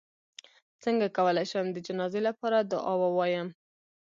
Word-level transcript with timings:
څنګه 0.83 1.07
کولی 1.17 1.45
شم 1.51 1.65
د 1.71 1.77
جنازې 1.87 2.21
لپاره 2.27 2.57
دعا 2.71 2.93
ووایم 3.03 3.47